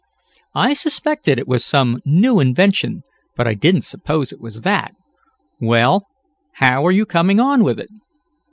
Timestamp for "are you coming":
6.87-7.39